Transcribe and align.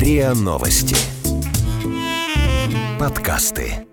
РИА 0.00 0.32
Новости. 0.32 0.96
Подкасты. 2.98 3.86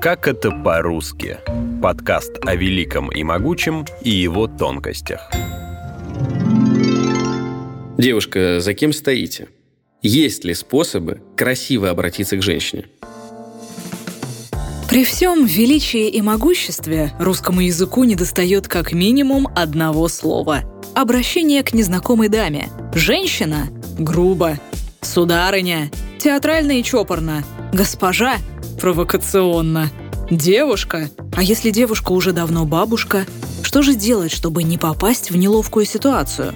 Как 0.00 0.28
это 0.28 0.52
по-русски? 0.52 1.38
Подкаст 1.82 2.30
о 2.46 2.54
великом 2.54 3.10
и 3.10 3.24
могучем 3.24 3.84
и 4.00 4.10
его 4.10 4.46
тонкостях. 4.46 5.28
Девушка, 7.98 8.60
за 8.60 8.74
кем 8.74 8.92
стоите? 8.92 9.48
Есть 10.02 10.44
ли 10.44 10.54
способы 10.54 11.20
красиво 11.36 11.90
обратиться 11.90 12.36
к 12.36 12.42
женщине? 12.42 12.84
При 14.88 15.04
всем 15.04 15.46
величии 15.46 16.08
и 16.08 16.22
могуществе 16.22 17.12
русскому 17.18 17.62
языку 17.62 18.04
недостает 18.04 18.68
как 18.68 18.92
минимум 18.92 19.48
одного 19.56 20.06
слова. 20.06 20.62
Обращение 20.94 21.64
к 21.64 21.74
незнакомой 21.74 22.28
даме. 22.28 22.68
Женщина– 22.94 23.66
грубо. 23.98 24.60
Сударыня– 25.02 25.90
театрально 26.18 26.78
и 26.78 26.82
чопорно. 26.82 27.44
Госпожа– 27.72 28.36
провокационно. 28.80 29.90
Девушка– 30.30 31.10
а 31.36 31.42
если 31.42 31.70
девушка 31.70 32.12
уже 32.12 32.32
давно 32.32 32.66
бабушка? 32.66 33.24
Что 33.62 33.80
же 33.82 33.94
делать, 33.94 34.32
чтобы 34.32 34.62
не 34.62 34.78
попасть 34.78 35.30
в 35.30 35.36
неловкую 35.36 35.86
ситуацию? 35.86 36.54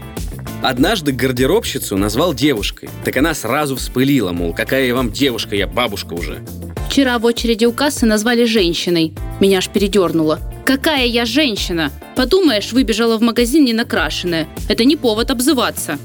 Однажды 0.63 1.13
гардеробщицу 1.13 1.97
назвал 1.97 2.35
девушкой. 2.35 2.91
Так 3.05 3.17
она 3.17 3.35
сразу 3.35 3.77
вспылила, 3.77 4.33
мол, 4.33 4.53
какая 4.53 4.87
я 4.87 4.95
вам 4.95 5.11
девушка, 5.11 5.57
я 5.57 5.67
бабушка 5.67 6.15
уже. 6.15 6.45
Вчера 6.89 7.19
в 7.19 7.25
очереди 7.25 7.65
у 7.65 7.73
кассы 7.73 8.05
назвали 8.05 8.45
женщиной. 8.45 9.15
Меня 9.41 9.59
аж 9.59 9.69
передернуло. 9.69 10.39
Какая 10.65 11.07
я 11.07 11.25
женщина? 11.25 11.91
Подумаешь, 12.17 12.73
выбежала 12.73 13.17
в 13.19 13.23
магазин 13.23 13.65
не 13.65 13.73
накрашенная. 13.73 14.49
Это 14.69 14.85
не 14.85 14.97
повод 14.97 15.31
обзываться. 15.31 15.99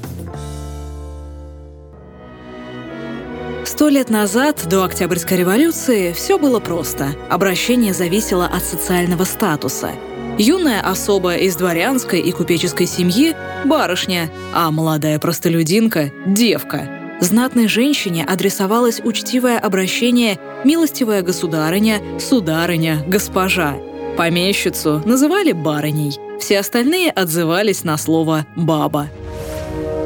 Сто 3.70 3.88
лет 3.88 4.10
назад, 4.10 4.66
до 4.68 4.82
Октябрьской 4.82 5.36
революции, 5.38 6.12
все 6.12 6.40
было 6.40 6.58
просто. 6.58 7.14
Обращение 7.30 7.94
зависело 7.94 8.44
от 8.44 8.64
социального 8.64 9.22
статуса. 9.22 9.92
Юная 10.38 10.80
особа 10.80 11.36
из 11.36 11.54
дворянской 11.54 12.18
и 12.18 12.32
купеческой 12.32 12.86
семьи– 12.86 13.36
барышня, 13.64 14.28
а 14.52 14.72
молодая 14.72 15.20
простолюдинка– 15.20 16.10
девка. 16.26 16.90
Знатной 17.20 17.68
женщине 17.68 18.26
адресовалось 18.28 19.00
учтивое 19.04 19.56
обращение 19.56 20.40
«милостивая 20.64 21.22
государыня», 21.22 22.00
«сударыня», 22.18 23.04
«госпожа». 23.06 23.76
Помещицу 24.16 25.00
называли 25.06 25.52
барыней. 25.52 26.18
Все 26.40 26.58
остальные 26.58 27.12
отзывались 27.12 27.84
на 27.84 27.96
слово 27.98 28.46
«баба». 28.56 29.10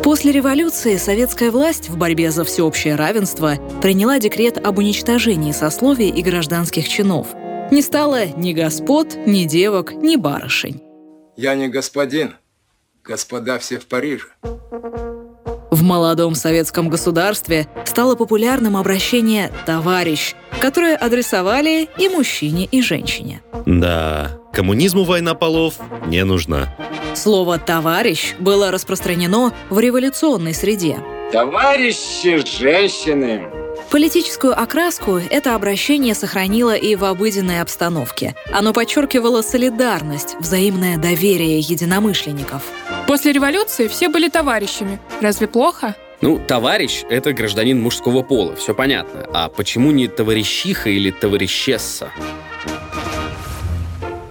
После 0.04 0.32
революции 0.32 0.98
советская 0.98 1.50
власть 1.50 1.88
в 1.88 1.96
борьбе 1.96 2.30
за 2.30 2.44
всеобщее 2.44 2.94
равенство 2.94 3.54
приняла 3.80 4.18
декрет 4.18 4.58
об 4.58 4.76
уничтожении 4.76 5.52
сословий 5.52 6.10
и 6.10 6.20
гражданских 6.20 6.86
чинов. 6.86 7.28
Не 7.70 7.80
стало 7.80 8.26
ни 8.26 8.52
господ, 8.52 9.16
ни 9.24 9.44
девок, 9.44 9.94
ни 9.94 10.16
барышень. 10.16 10.82
Я 11.38 11.54
не 11.54 11.68
господин. 11.68 12.34
Господа 13.02 13.58
все 13.58 13.78
в 13.78 13.86
Париже. 13.86 14.26
В 15.70 15.82
молодом 15.82 16.34
советском 16.34 16.90
государстве 16.90 17.66
стало 17.86 18.14
популярным 18.14 18.76
обращение 18.76 19.50
«товарищ», 19.64 20.34
которое 20.60 20.96
адресовали 20.96 21.88
и 21.96 22.10
мужчине, 22.10 22.66
и 22.66 22.82
женщине. 22.82 23.40
Да, 23.64 24.38
коммунизму 24.52 25.04
война 25.04 25.34
полов 25.34 25.76
не 26.06 26.22
нужна. 26.24 26.76
Слово 27.14 27.58
«товарищ» 27.58 28.34
было 28.38 28.70
распространено 28.70 29.52
в 29.70 29.78
революционной 29.78 30.54
среде. 30.54 30.98
Товарищи 31.32 32.44
женщины! 32.46 33.48
Политическую 33.90 34.60
окраску 34.60 35.20
это 35.30 35.54
обращение 35.54 36.14
сохранило 36.14 36.74
и 36.74 36.96
в 36.96 37.04
обыденной 37.04 37.60
обстановке. 37.60 38.34
Оно 38.52 38.72
подчеркивало 38.72 39.42
солидарность, 39.42 40.36
взаимное 40.40 40.96
доверие 40.96 41.60
единомышленников. 41.60 42.62
После 43.06 43.32
революции 43.32 43.86
все 43.86 44.08
были 44.08 44.28
товарищами. 44.28 44.98
Разве 45.20 45.46
плохо? 45.46 45.94
Ну, 46.20 46.38
товарищ– 46.38 47.04
это 47.10 47.32
гражданин 47.32 47.80
мужского 47.80 48.22
пола, 48.22 48.56
все 48.56 48.74
понятно. 48.74 49.28
А 49.32 49.48
почему 49.48 49.90
не 49.90 50.08
товарищиха 50.08 50.88
или 50.88 51.10
товарищесса? 51.10 52.10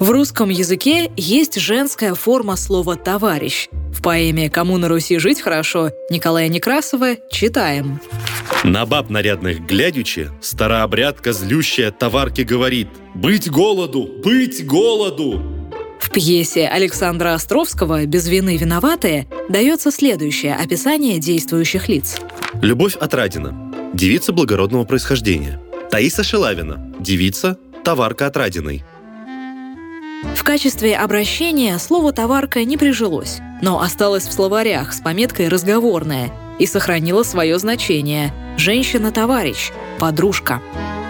В 0.04 0.10
русском 0.10 0.50
языке 0.50 1.14
есть 1.16 1.58
женская 1.58 2.14
форма 2.14 2.58
слова 2.58 2.98
«товарищ». 2.98 3.70
В 3.94 4.02
поэме 4.02 4.50
«Кому 4.50 4.78
на 4.78 4.90
Руси 4.90 5.18
жить 5.18 5.40
хорошо» 5.40 5.92
Николая 6.10 6.50
Некрасова 6.50 7.16
читаем. 7.32 8.02
На 8.66 8.86
баб 8.86 9.10
нарядных 9.10 9.66
глядячи, 9.66 10.30
старообрядка 10.42 11.32
злющая 11.32 11.90
товарки 11.90 12.42
говорит 12.42 12.90
«Быть 13.16 13.50
голоду! 13.50 14.10
Быть 14.22 14.66
голоду!» 14.66 15.42
В 16.02 16.12
пьесе 16.12 16.68
Александра 16.68 17.34
Островского 17.34 18.06
«Без 18.06 18.28
вины 18.28 18.58
виноватые» 18.58 19.30
дается 19.48 19.90
следующее 19.90 20.56
описание 20.56 21.18
действующих 21.18 21.88
лиц. 21.88 22.20
Любовь 22.62 22.98
Отрадина, 22.98 23.72
девица 23.94 24.34
благородного 24.34 24.84
происхождения. 24.84 25.62
Таиса 25.90 26.26
Шелавина, 26.26 26.94
девица, 27.00 27.58
товарка 27.86 28.28
Отрадиной. 28.28 28.84
В 30.36 30.44
качестве 30.44 30.96
обращения 30.96 31.78
слово 31.78 32.12
«товарка» 32.12 32.64
не 32.64 32.78
прижилось, 32.78 33.40
но 33.62 33.82
осталось 33.82 34.28
в 34.28 34.34
словарях 34.34 34.94
с 34.94 35.02
пометкой 35.02 35.48
«разговорная» 35.48 36.32
и 36.60 36.66
сохранило 36.66 37.24
свое 37.24 37.60
значение– 37.60 38.34
«женщина-товарищ», 38.58 39.72
«подружка». 40.00 40.62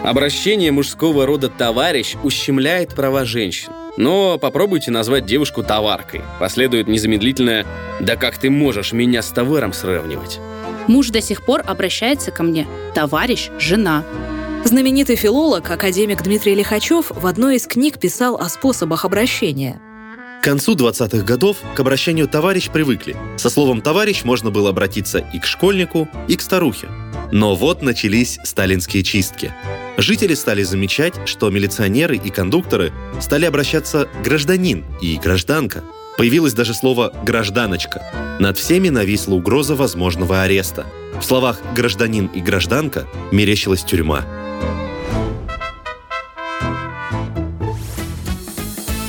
Обращение 0.03 0.71
мужского 0.71 1.25
рода 1.25 1.49
«товарищ» 1.49 2.15
ущемляет 2.23 2.93
права 2.93 3.23
женщин. 3.23 3.71
Но 3.95 4.37
попробуйте 4.37 4.91
назвать 4.91 5.25
девушку 5.25 5.63
товаркой. 5.63 6.21
Последует 6.39 6.87
незамедлительное 6.87 7.65
«Да 8.01 8.15
как 8.15 8.37
ты 8.37 8.49
можешь 8.49 8.91
меня 8.91 9.21
с 9.21 9.29
товаром 9.29 9.71
сравнивать?» 9.71 10.39
Муж 10.87 11.09
до 11.09 11.21
сих 11.21 11.43
пор 11.43 11.63
обращается 11.65 12.31
ко 12.31 12.43
мне. 12.43 12.67
Товарищ, 12.93 13.49
жена. 13.59 14.03
Знаменитый 14.65 15.17
филолог, 15.17 15.69
академик 15.69 16.23
Дмитрий 16.23 16.55
Лихачев 16.55 17.11
в 17.11 17.27
одной 17.27 17.57
из 17.57 17.67
книг 17.67 17.99
писал 17.99 18.37
о 18.37 18.47
способах 18.47 19.03
обращения. 19.03 19.81
К 20.41 20.45
концу 20.45 20.75
20-х 20.75 21.23
годов 21.25 21.57
к 21.75 21.79
обращению 21.79 22.27
«товарищ» 22.27 22.69
привыкли. 22.69 23.15
Со 23.37 23.49
словом 23.49 23.81
«товарищ» 23.81 24.23
можно 24.23 24.51
было 24.51 24.69
обратиться 24.69 25.19
и 25.19 25.39
к 25.39 25.45
школьнику, 25.45 26.07
и 26.27 26.35
к 26.37 26.41
старухе. 26.41 26.87
Но 27.31 27.55
вот 27.55 27.81
начались 27.81 28.39
сталинские 28.43 29.03
чистки. 29.03 29.53
Жители 29.97 30.33
стали 30.33 30.63
замечать, 30.63 31.13
что 31.25 31.49
милиционеры 31.49 32.15
и 32.17 32.29
кондукторы 32.29 32.93
стали 33.19 33.45
обращаться 33.45 34.07
«гражданин» 34.23 34.85
и 35.01 35.17
«гражданка». 35.17 35.83
Появилось 36.17 36.53
даже 36.53 36.73
слово 36.73 37.11
«гражданочка». 37.25 38.01
Над 38.39 38.57
всеми 38.57 38.89
нависла 38.89 39.35
угроза 39.35 39.75
возможного 39.75 40.43
ареста. 40.43 40.85
В 41.19 41.23
словах 41.23 41.59
«гражданин» 41.75 42.27
и 42.27 42.39
«гражданка» 42.39 43.07
мерещилась 43.31 43.83
тюрьма. 43.83 44.25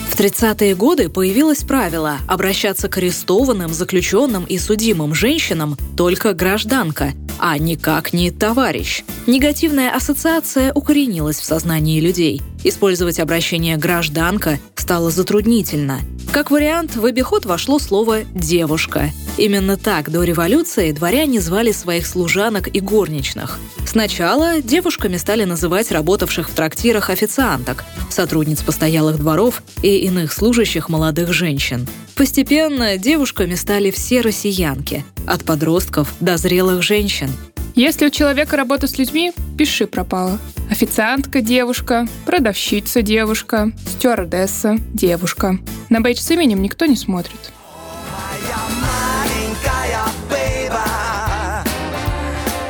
В 0.09 0.19
30-е 0.19 0.77
годы 0.77 1.09
появилось 1.09 1.65
правило 1.65 2.19
обращаться 2.29 2.89
к 2.89 2.99
арестованным, 2.99 3.75
заключенным 3.75 4.45
и 4.45 4.59
судимым 4.59 5.13
женщинам 5.13 5.77
только 5.97 6.35
гражданка, 6.35 7.13
а 7.39 7.59
никак 7.59 8.13
не 8.13 8.31
товарищ. 8.31 9.03
Негативная 9.27 9.91
ассоциация 9.91 10.73
укоренилась 10.73 11.41
в 11.41 11.45
сознании 11.45 12.01
людей. 12.01 12.43
Использовать 12.63 13.19
обращение 13.19 13.77
«гражданка» 13.77 14.61
стало 14.77 15.11
затруднительно. 15.11 16.01
Как 16.35 16.51
вариант, 16.51 16.97
в 16.97 17.05
обиход 17.07 17.47
вошло 17.47 17.79
слово 17.79 18.25
«девушка». 18.25 19.13
Именно 19.39 19.77
так 19.77 20.11
до 20.11 20.25
революции 20.25 20.91
дворяне 20.91 21.41
звали 21.41 21.71
своих 21.71 22.09
служанок 22.09 22.67
и 22.75 22.81
горничных. 22.81 23.61
Сначала 23.87 24.61
девушками 24.61 25.17
стали 25.17 25.45
называть 25.45 25.93
работавших 25.93 26.51
в 26.51 26.53
трактирах 26.53 27.11
официанток, 27.11 27.85
сотрудниц 28.11 28.63
постоялых 28.63 29.19
дворов 29.19 29.63
и 29.81 29.99
иных 29.99 30.33
служащих 30.33 30.89
молодых 30.89 31.33
женщин. 31.33 31.87
Постепенно 32.17 32.99
девушками 32.99 33.55
стали 33.55 33.93
все 33.93 34.21
россиянки, 34.21 35.05
от 35.29 35.45
подростков 35.45 36.13
до 36.19 36.37
зрелых 36.37 36.83
женщин. 36.83 37.31
Если 37.75 38.07
у 38.07 38.11
человека 38.11 38.57
работа 38.57 38.87
с 38.87 38.99
людьми, 38.99 39.33
пиши 39.59 39.89
пропало. 39.89 40.39
Официантка– 40.71 41.41
девушка, 41.43 42.07
продавщица– 42.25 43.03
девушка, 43.03 43.73
стюардесса– 43.87 44.77
девушка. 44.95 45.59
На 45.89 46.01
бейдж 46.01 46.19
с 46.19 46.31
именем 46.31 46.63
никто 46.63 46.87
не 46.87 46.97
смотрит. 46.97 47.53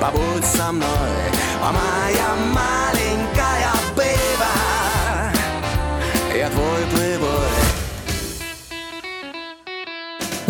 Побудь 0.00 0.44
со 0.44 0.72
мной, 0.72 0.88
о 1.62 1.72
моя 1.72 2.34
маленькая 2.54 2.83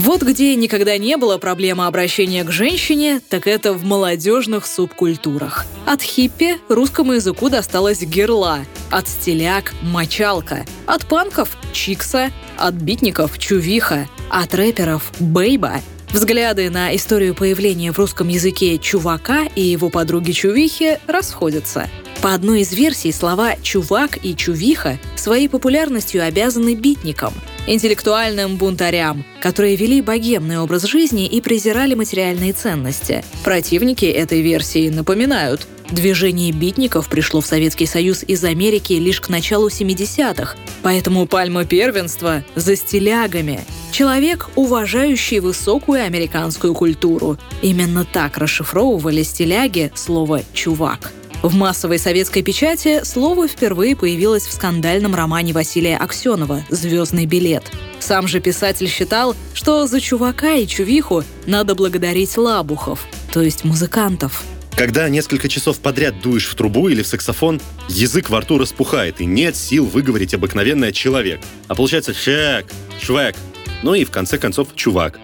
Вот 0.04 0.20
где 0.20 0.54
никогда 0.54 0.98
не 0.98 1.16
было 1.16 1.38
проблемы 1.38 1.86
обращения 1.86 2.44
к 2.44 2.52
женщине, 2.52 3.22
так 3.30 3.46
это 3.46 3.72
в 3.72 3.86
молодежных 3.86 4.66
субкультурах. 4.66 5.64
От 5.86 6.02
хиппи 6.02 6.58
русскому 6.68 7.14
языку 7.14 7.48
досталась 7.48 8.02
герла, 8.02 8.66
от 8.90 9.08
стиляк– 9.08 9.72
мочалка, 9.82 10.66
от 10.84 11.06
панков– 11.06 11.56
чикса, 11.72 12.30
от 12.58 12.74
битников– 12.74 13.38
чувиха, 13.40 14.06
от 14.28 14.54
рэперов– 14.54 15.10
бейба. 15.20 15.80
Взгляды 16.12 16.68
на 16.68 16.94
историю 16.94 17.34
появления 17.34 17.90
в 17.90 17.98
русском 17.98 18.28
языке 18.28 18.76
чувака 18.76 19.44
и 19.56 19.62
его 19.62 19.88
подруги 19.88 20.32
чувихи 20.32 20.98
расходятся. 21.06 21.88
По 22.24 22.32
одной 22.32 22.62
из 22.62 22.72
версий 22.72 23.12
слова 23.12 23.54
«чувак» 23.60 24.18
и 24.24 24.34
«чувиха» 24.34 24.98
своей 25.14 25.46
популярностью 25.46 26.24
обязаны 26.24 26.74
битникам– 26.74 27.34
интеллектуальным 27.66 28.56
бунтарям, 28.56 29.26
которые 29.42 29.76
вели 29.76 30.00
богемный 30.00 30.58
образ 30.58 30.84
жизни 30.84 31.26
и 31.26 31.42
презирали 31.42 31.92
материальные 31.92 32.54
ценности. 32.54 33.22
Противники 33.44 34.06
этой 34.06 34.40
версии 34.40 34.88
напоминают, 34.88 35.66
Движение 35.90 36.50
битников 36.50 37.10
пришло 37.10 37.42
в 37.42 37.46
Советский 37.46 37.84
Союз 37.84 38.24
из 38.26 38.42
Америки 38.42 38.94
лишь 38.94 39.20
к 39.20 39.28
началу 39.28 39.68
70-х, 39.68 40.56
поэтому 40.82 41.26
пальма 41.26 41.66
первенства 41.66 42.42
за 42.54 42.74
стилягами. 42.74 43.60
Человек, 43.92 44.48
уважающий 44.56 45.40
высокую 45.40 46.02
американскую 46.02 46.72
культуру. 46.72 47.36
Именно 47.60 48.06
так 48.06 48.38
расшифровывали 48.38 49.22
стиляги 49.22 49.92
слово 49.94 50.40
«чувак». 50.54 51.12
В 51.44 51.54
массовой 51.54 51.98
советской 51.98 52.40
печати 52.40 53.04
слово 53.04 53.46
впервые 53.46 53.94
появилось 53.96 54.46
в 54.46 54.52
скандальном 54.52 55.14
романе 55.14 55.52
Василия 55.52 55.98
Аксенова 55.98 56.64
«Звездный 56.70 57.26
билет». 57.26 57.70
Сам 58.00 58.26
же 58.26 58.40
писатель 58.40 58.88
считал, 58.88 59.36
что 59.52 59.86
за 59.86 60.00
чувака 60.00 60.54
и 60.54 60.66
чувиху 60.66 61.22
надо 61.44 61.74
благодарить 61.74 62.38
лабухов, 62.38 63.04
то 63.30 63.42
есть 63.42 63.62
музыкантов. 63.62 64.42
Когда 64.74 65.06
несколько 65.10 65.50
часов 65.50 65.80
подряд 65.80 66.18
дуешь 66.22 66.48
в 66.48 66.54
трубу 66.54 66.88
или 66.88 67.02
в 67.02 67.06
саксофон, 67.06 67.60
язык 67.90 68.30
во 68.30 68.40
рту 68.40 68.56
распухает, 68.56 69.20
и 69.20 69.26
нет 69.26 69.54
сил 69.54 69.84
выговорить 69.84 70.32
обыкновенное 70.32 70.92
«человек». 70.92 71.40
А 71.68 71.74
получается 71.74 72.14
«щек», 72.14 72.72
«швек», 73.02 73.36
ну 73.82 73.92
и 73.92 74.06
в 74.06 74.10
конце 74.10 74.38
концов 74.38 74.68
«чувак». 74.74 75.20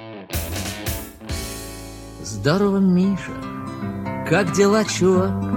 Здорово, 2.22 2.76
Миша. 2.76 3.32
Как 4.28 4.52
дела, 4.52 4.84
чувак? 4.84 5.49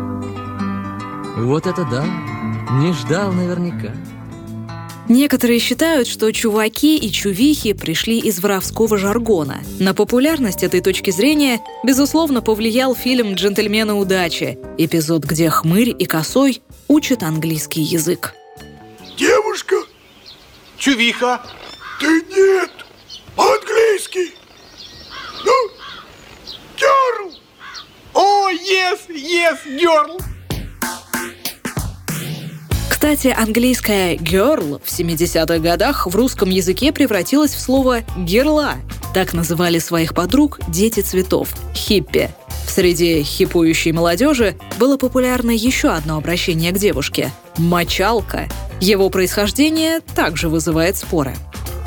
Вот 1.36 1.66
это 1.66 1.84
да! 1.86 2.06
Не 2.74 2.94
ждал 2.94 3.32
наверняка. 3.32 3.92
Некоторые 5.10 5.60
считают, 5.60 6.08
что 6.08 6.32
чуваки 6.32 6.96
и 6.96 7.12
чувихи 7.12 7.74
пришли 7.74 8.20
из 8.20 8.40
воровского 8.40 8.98
жаргона. 8.98 9.62
На 9.80 9.94
популярность 9.94 10.64
этой 10.64 10.80
точки 10.80 11.12
зрения, 11.12 11.60
безусловно, 11.84 12.42
повлиял 12.42 12.96
фильм 12.96 13.34
«Джентльмены 13.34 13.94
удачи», 13.94 14.58
эпизод, 14.78 15.26
где 15.26 15.50
хмырь 15.50 15.94
и 15.98 16.06
косой 16.06 16.62
учат 16.88 17.24
английский 17.24 17.82
язык. 17.82 18.34
Девушка! 19.18 19.76
Чувиха! 20.78 21.42
Ты 22.00 22.24
нет! 22.30 22.72
По-английски! 23.36 24.32
Ну, 25.44 25.70
girl! 26.78 27.34
О, 28.14 28.50
oh, 28.50 28.54
yes, 28.54 29.10
yes, 29.10 29.58
girl! 29.78 30.33
Кстати, 33.04 33.36
английское 33.38 34.16
«girl» 34.16 34.82
в 34.82 34.88
70-х 34.88 35.60
годах 35.60 36.08
в 36.08 36.16
русском 36.16 36.50
языке 36.50 36.94
превратилось 36.94 37.54
в 37.54 37.60
слово 37.60 38.00
«герла». 38.16 38.76
Так 39.14 39.34
называли 39.34 39.78
своих 39.80 40.14
подруг 40.14 40.62
дети 40.70 41.02
цветов– 41.02 41.50
хиппи. 41.76 42.30
Среди 42.66 43.22
хипующей 43.24 43.92
молодежи 43.92 44.56
было 44.80 44.96
популярно 44.96 45.52
еще 45.52 45.90
одно 45.90 46.16
обращение 46.16 46.72
к 46.72 46.78
девушке– 46.78 47.30
«мочалка». 47.58 48.48
Его 48.80 49.10
происхождение 49.10 50.00
также 50.16 50.48
вызывает 50.48 50.96
споры. 50.96 51.36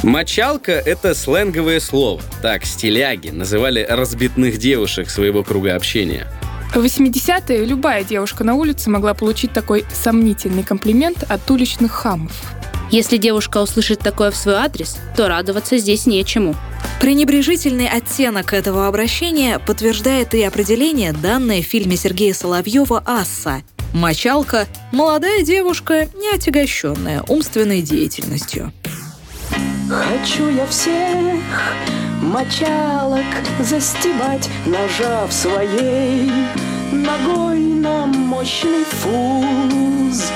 Мочалка— 0.03 0.73
это 0.73 1.15
сленговое 1.15 1.81
слово. 1.81 2.21
Так 2.43 2.67
стиляги 2.67 3.31
называли 3.31 3.87
разбитных 3.89 4.59
девушек 4.59 5.09
своего 5.09 5.43
круга 5.43 5.77
общения. 5.77 6.27
В 6.75 6.79
80-е 6.79 7.65
любая 7.65 8.05
девушка 8.05 8.45
на 8.45 8.55
улице 8.55 8.91
могла 8.91 9.15
получить 9.15 9.53
такой 9.53 9.85
сомнительный 9.95 10.63
комплимент 10.63 11.25
от 11.29 11.51
уличных 11.51 11.93
хамов. 11.93 12.33
Если 12.91 13.17
девушка 13.17 13.59
услышит 13.59 14.01
такое 14.01 14.31
в 14.31 14.37
свой 14.37 14.57
адрес, 14.57 14.97
то 15.17 15.29
радоваться 15.29 15.79
здесь 15.79 16.07
нечему. 16.07 16.55
Пренебрежительный 17.01 17.89
оттенок 17.89 18.53
этого 18.53 18.87
обращения 18.87 19.59
подтверждает 19.59 20.35
и 20.35 20.43
определение, 20.43 21.13
данное 21.13 21.63
в 21.63 21.67
фильме 21.67 21.97
Сергея 21.97 22.33
Соловьева 22.35 23.03
«Асса». 23.05 23.63
Мочалка– 23.93 24.67
молодая 24.93 25.43
девушка, 25.43 26.09
не 26.15 26.31
отягощенная 26.35 27.23
умственной 27.29 27.81
деятельностью. 27.81 28.73
Хочу 29.89 30.49
я 30.51 30.67
всех 30.67 31.41
мочалок 32.23 33.25
застебать, 33.61 34.49
нажав 34.67 35.33
своей 35.33 36.31
ногой 36.93 37.61
на 37.61 38.07
мощный 38.07 38.85
фуз. 38.85 40.31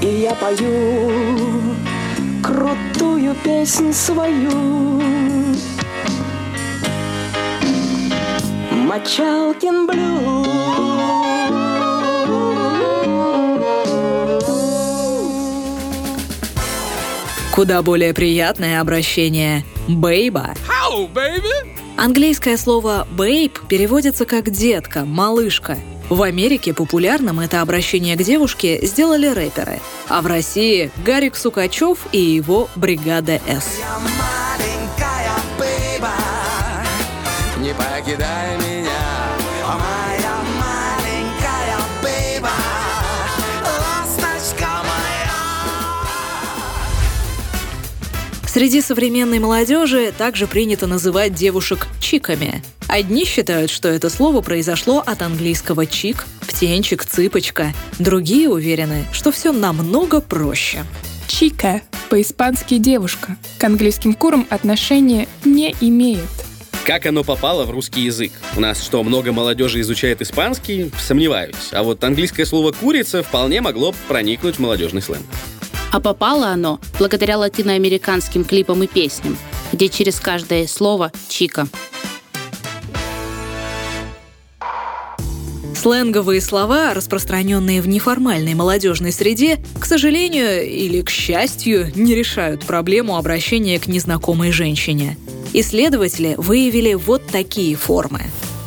И 0.00 0.06
я 0.06 0.34
пою 0.34 1.10
крутую 2.42 3.34
песню 3.44 3.92
свою. 3.92 5.02
Мочалкин 8.70 9.86
блюз. 9.86 10.47
Куда 17.58 17.82
более 17.82 18.14
приятное 18.14 18.80
обращение 18.80 19.64
«бейба». 19.88 20.54
How, 20.68 21.12
baby? 21.12 21.42
Английское 21.96 22.56
слово 22.56 23.04
«бейб» 23.10 23.58
переводится 23.66 24.26
как 24.26 24.50
«детка», 24.50 25.04
«малышка». 25.04 25.76
В 26.08 26.22
Америке 26.22 26.72
популярным 26.72 27.40
это 27.40 27.60
обращение 27.60 28.14
к 28.14 28.22
девушке 28.22 28.86
сделали 28.86 29.26
рэперы, 29.26 29.80
а 30.08 30.22
в 30.22 30.28
России— 30.28 30.92
Гарик 31.04 31.34
Сукачев 31.34 32.06
и 32.12 32.20
его 32.20 32.68
«Бригада 32.76 33.40
С». 33.48 33.66
Не 37.60 37.74
покидай 37.74 38.56
меня, 38.58 38.88
Среди 48.58 48.80
современной 48.80 49.38
молодежи 49.38 50.10
также 50.10 50.48
принято 50.48 50.88
называть 50.88 51.32
девушек 51.32 51.86
чиками. 52.00 52.60
Одни 52.88 53.24
считают, 53.24 53.70
что 53.70 53.86
это 53.86 54.10
слово 54.10 54.40
произошло 54.40 54.98
от 54.98 55.22
английского 55.22 55.86
чик, 55.86 56.26
птенчик, 56.40 57.04
цыпочка. 57.04 57.72
Другие 58.00 58.48
уверены, 58.48 59.06
что 59.12 59.30
все 59.30 59.52
намного 59.52 60.20
проще. 60.20 60.82
Чика 61.28 61.82
по-испански 62.10 62.78
девушка 62.78 63.36
к 63.58 63.62
английским 63.62 64.12
курам 64.12 64.44
отношения 64.50 65.28
не 65.44 65.72
имеет. 65.80 66.26
Как 66.84 67.06
оно 67.06 67.22
попало 67.22 67.64
в 67.64 67.70
русский 67.70 68.00
язык? 68.00 68.32
У 68.56 68.60
нас 68.60 68.82
что, 68.82 69.04
много 69.04 69.30
молодежи 69.30 69.80
изучает 69.82 70.20
испанский? 70.20 70.90
Сомневаюсь. 70.98 71.68
А 71.70 71.84
вот 71.84 72.02
английское 72.02 72.44
слово 72.44 72.72
«курица» 72.72 73.22
вполне 73.22 73.60
могло 73.60 73.94
проникнуть 74.08 74.56
в 74.56 74.58
молодежный 74.58 75.00
сленг. 75.00 75.26
А 75.90 76.00
попало 76.00 76.48
оно 76.48 76.80
благодаря 76.98 77.38
латиноамериканским 77.38 78.44
клипам 78.44 78.82
и 78.82 78.86
песням, 78.86 79.38
где 79.72 79.88
через 79.88 80.20
каждое 80.20 80.66
слово 80.66 81.12
«чика». 81.28 81.68
Сленговые 85.74 86.40
слова, 86.40 86.92
распространенные 86.92 87.80
в 87.80 87.86
неформальной 87.86 88.54
молодежной 88.54 89.12
среде, 89.12 89.58
к 89.78 89.84
сожалению 89.84 90.68
или 90.68 91.02
к 91.02 91.08
счастью, 91.08 91.92
не 91.94 92.16
решают 92.16 92.64
проблему 92.66 93.16
обращения 93.16 93.78
к 93.78 93.86
незнакомой 93.86 94.50
женщине. 94.50 95.16
Исследователи 95.52 96.34
выявили 96.36 96.94
вот 96.94 97.28
такие 97.28 97.76
формы. 97.76 98.22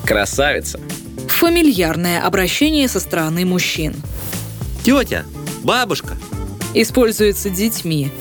Красавица. 0.06 0.80
Фамильярное 1.28 2.26
обращение 2.26 2.88
со 2.88 3.02
стороны 3.02 3.46
мужчин. 3.46 3.94
Тетя, 4.86 5.26
бабушка, 5.64 6.16
Используется 6.74 7.50
детьми. 7.50 8.12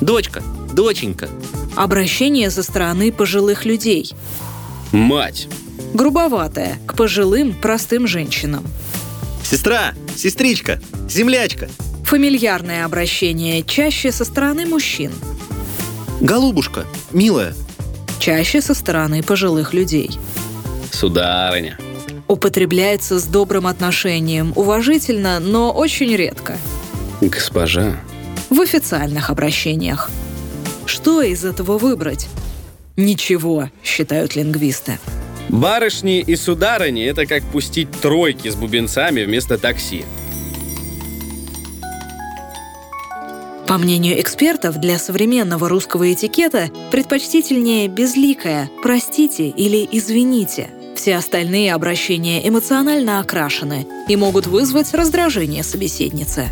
Дочка, 0.00 0.42
доченька. 0.72 1.28
Обращение 1.76 2.50
со 2.50 2.62
стороны 2.62 3.10
пожилых 3.10 3.64
людей. 3.64 4.12
Мать. 4.92 5.48
Грубоватое, 5.94 6.78
к 6.86 6.94
пожилым, 6.94 7.54
простым 7.54 8.06
женщинам. 8.06 8.64
Сестра, 9.42 9.94
сестричка, 10.14 10.80
землячка. 11.08 11.68
Фамильярное 12.04 12.84
обращение 12.84 13.62
чаще 13.64 14.12
со 14.12 14.24
стороны 14.24 14.66
мужчин. 14.66 15.12
Голубушка, 16.20 16.86
милая. 17.12 17.54
чаще 18.20 18.60
со 18.60 18.74
стороны 18.74 19.22
пожилых 19.22 19.74
людей. 19.74 20.10
Сударыня. 20.92 21.78
Употребляется 22.28 23.18
с 23.18 23.24
добрым 23.24 23.66
отношением, 23.66 24.52
уважительно, 24.54 25.40
но 25.40 25.72
очень 25.72 26.14
редко. 26.14 26.56
Госпожа. 27.20 27.96
В 28.50 28.60
официальных 28.60 29.30
обращениях. 29.30 30.10
Что 30.86 31.22
из 31.22 31.44
этого 31.44 31.78
выбрать? 31.78 32.28
Ничего, 32.96 33.70
считают 33.82 34.36
лингвисты. 34.36 34.98
Барышни 35.48 36.20
и 36.20 36.36
сударыни– 36.36 37.04
это 37.06 37.26
как 37.26 37.42
пустить 37.44 37.90
тройки 38.00 38.48
с 38.48 38.54
бубенцами 38.54 39.24
вместо 39.24 39.58
такси. 39.58 40.04
По 43.66 43.78
мнению 43.78 44.20
экспертов, 44.20 44.78
для 44.78 44.98
современного 44.98 45.68
русского 45.68 46.12
этикета 46.12 46.70
предпочтительнее 46.92 47.88
безликое 47.88 48.70
«простите» 48.82 49.48
или 49.48 49.88
«извините». 49.90 50.70
Все 50.94 51.16
остальные 51.16 51.74
обращения 51.74 52.46
эмоционально 52.46 53.20
окрашены 53.20 53.86
и 54.08 54.16
могут 54.16 54.46
вызвать 54.46 54.94
раздражение 54.94 55.64
собеседницы. 55.64 56.48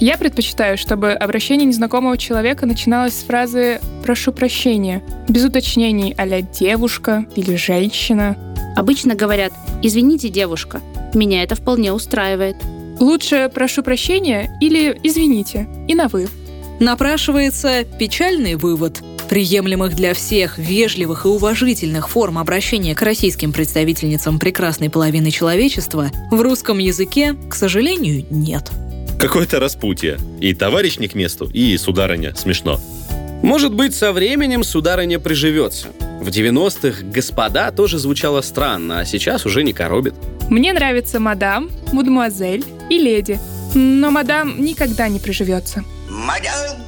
Я 0.00 0.16
предпочитаю, 0.16 0.78
чтобы 0.78 1.12
обращение 1.12 1.66
незнакомого 1.66 2.16
человека 2.16 2.64
начиналось 2.64 3.12
с 3.12 3.22
фразы 3.22 3.82
«прошу 4.02 4.32
прощения», 4.32 5.02
без 5.28 5.44
уточнений 5.44 6.14
а 6.16 6.40
«девушка» 6.40 7.26
или 7.36 7.54
«женщина». 7.54 8.34
Обычно 8.76 9.14
говорят 9.14 9.52
«извините, 9.82 10.30
девушка». 10.30 10.80
Меня 11.12 11.42
это 11.42 11.54
вполне 11.54 11.92
устраивает. 11.92 12.56
Лучше 12.98 13.50
«прошу 13.52 13.82
прощения» 13.82 14.56
или 14.62 14.98
«извините» 15.02 15.68
и 15.86 15.94
на 15.94 16.08
«вы». 16.08 16.28
Напрашивается 16.80 17.84
печальный 17.84 18.54
вывод. 18.54 19.02
Приемлемых 19.28 19.94
для 19.94 20.14
всех 20.14 20.56
вежливых 20.56 21.26
и 21.26 21.28
уважительных 21.28 22.08
форм 22.08 22.38
обращения 22.38 22.94
к 22.94 23.02
российским 23.02 23.52
представительницам 23.52 24.38
прекрасной 24.38 24.88
половины 24.88 25.30
человечества 25.30 26.10
в 26.30 26.40
русском 26.40 26.78
языке, 26.78 27.36
к 27.50 27.54
сожалению, 27.54 28.24
нет. 28.30 28.72
Какое-то 29.20 29.60
распутье. 29.60 30.18
И 30.40 30.54
товарищ 30.54 30.96
не 30.96 31.06
к 31.06 31.14
месту, 31.14 31.44
и 31.52 31.76
сударыня 31.76 32.34
смешно. 32.34 32.80
Может 33.42 33.74
быть, 33.74 33.94
со 33.94 34.12
временем 34.12 34.64
сударыня 34.64 35.18
приживется. 35.18 35.88
В 36.22 36.28
90-х 36.28 37.04
«господа» 37.04 37.70
тоже 37.70 37.98
звучало 37.98 38.40
странно, 38.40 39.00
а 39.00 39.04
сейчас 39.04 39.44
уже 39.44 39.62
не 39.62 39.74
коробит. 39.74 40.14
Мне 40.48 40.72
нравится 40.72 41.20
мадам, 41.20 41.70
мадемуазель 41.92 42.64
и 42.88 42.98
леди. 42.98 43.38
Но 43.74 44.10
мадам 44.10 44.62
никогда 44.62 45.08
не 45.08 45.18
приживется. 45.18 45.84
Мадам! 46.08 46.78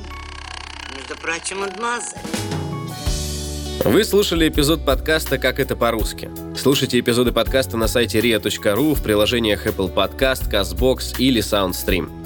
Между 0.96 1.14
прочим, 1.20 1.60
мадемуазель. 1.60 2.18
Вы 3.84 4.04
слушали 4.04 4.48
эпизод 4.48 4.86
подкаста 4.86 5.38
«Как 5.38 5.60
это 5.60 5.76
по-русски». 5.76 6.30
Слушайте 6.56 6.98
эпизоды 6.98 7.32
подкаста 7.32 7.76
на 7.76 7.88
сайте 7.88 8.20
ria.ru 8.20 8.94
в 8.94 9.02
приложениях 9.02 9.66
Apple 9.66 9.92
Podcast, 9.92 10.50
CastBox 10.50 11.16
или 11.18 11.42
SoundStream. 11.42 12.21